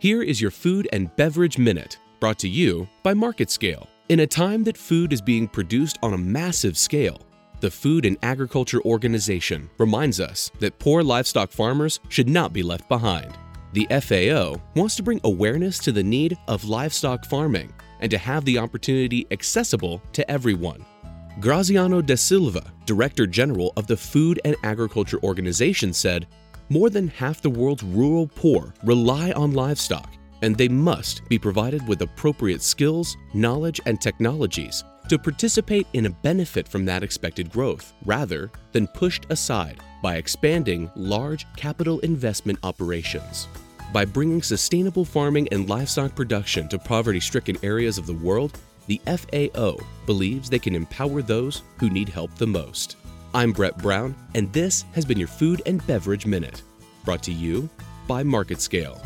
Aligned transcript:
Here 0.00 0.22
is 0.22 0.40
your 0.40 0.52
Food 0.52 0.88
and 0.92 1.14
Beverage 1.16 1.58
Minute, 1.58 1.98
brought 2.20 2.38
to 2.38 2.48
you 2.48 2.86
by 3.02 3.14
MarketScale. 3.14 3.84
In 4.08 4.20
a 4.20 4.28
time 4.28 4.62
that 4.62 4.76
food 4.76 5.12
is 5.12 5.20
being 5.20 5.48
produced 5.48 5.98
on 6.04 6.14
a 6.14 6.18
massive 6.18 6.78
scale, 6.78 7.20
the 7.58 7.70
Food 7.72 8.04
and 8.04 8.16
Agriculture 8.22 8.80
Organization 8.82 9.68
reminds 9.76 10.20
us 10.20 10.52
that 10.60 10.78
poor 10.78 11.02
livestock 11.02 11.50
farmers 11.50 11.98
should 12.10 12.28
not 12.28 12.52
be 12.52 12.62
left 12.62 12.88
behind. 12.88 13.36
The 13.72 13.88
FAO 14.00 14.62
wants 14.76 14.94
to 14.94 15.02
bring 15.02 15.20
awareness 15.24 15.80
to 15.80 15.90
the 15.90 16.04
need 16.04 16.38
of 16.46 16.64
livestock 16.64 17.24
farming 17.24 17.74
and 17.98 18.08
to 18.12 18.18
have 18.18 18.44
the 18.44 18.56
opportunity 18.56 19.26
accessible 19.32 20.00
to 20.12 20.30
everyone. 20.30 20.86
Graziano 21.40 22.00
da 22.00 22.14
Silva, 22.14 22.72
Director 22.86 23.26
General 23.26 23.72
of 23.76 23.88
the 23.88 23.96
Food 23.96 24.40
and 24.44 24.54
Agriculture 24.62 25.18
Organization, 25.24 25.92
said 25.92 26.28
more 26.68 26.90
than 26.90 27.08
half 27.08 27.40
the 27.40 27.50
world's 27.50 27.82
rural 27.82 28.26
poor 28.34 28.74
rely 28.84 29.32
on 29.32 29.52
livestock, 29.52 30.12
and 30.42 30.56
they 30.56 30.68
must 30.68 31.28
be 31.28 31.38
provided 31.38 31.86
with 31.88 32.02
appropriate 32.02 32.62
skills, 32.62 33.16
knowledge, 33.34 33.80
and 33.86 34.00
technologies 34.00 34.84
to 35.08 35.18
participate 35.18 35.86
in 35.94 36.06
a 36.06 36.10
benefit 36.10 36.68
from 36.68 36.84
that 36.84 37.02
expected 37.02 37.50
growth 37.50 37.94
rather 38.04 38.50
than 38.72 38.86
pushed 38.88 39.26
aside 39.30 39.80
by 40.02 40.16
expanding 40.16 40.90
large 40.94 41.46
capital 41.56 41.98
investment 42.00 42.58
operations. 42.62 43.48
By 43.92 44.04
bringing 44.04 44.42
sustainable 44.42 45.06
farming 45.06 45.48
and 45.50 45.68
livestock 45.68 46.14
production 46.14 46.68
to 46.68 46.78
poverty 46.78 47.20
stricken 47.20 47.56
areas 47.62 47.96
of 47.96 48.06
the 48.06 48.12
world, 48.12 48.58
the 48.86 49.00
FAO 49.06 49.78
believes 50.04 50.50
they 50.50 50.58
can 50.58 50.74
empower 50.74 51.22
those 51.22 51.62
who 51.78 51.88
need 51.88 52.08
help 52.08 52.34
the 52.34 52.46
most. 52.46 52.96
I'm 53.38 53.52
Brett 53.52 53.78
Brown, 53.78 54.16
and 54.34 54.52
this 54.52 54.82
has 54.94 55.04
been 55.04 55.16
your 55.16 55.28
Food 55.28 55.62
and 55.64 55.86
Beverage 55.86 56.26
Minute, 56.26 56.62
brought 57.04 57.22
to 57.22 57.32
you 57.32 57.70
by 58.08 58.24
MarketScale. 58.24 59.00